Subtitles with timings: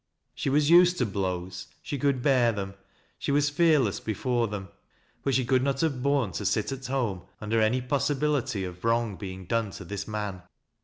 [0.33, 2.73] She was used to blows, she con id bear them,
[3.19, 4.69] she was fearless before them,—
[5.23, 9.15] but she could aot have borne to sit at home, under any possibility ol wrong
[9.15, 10.41] being done to this man.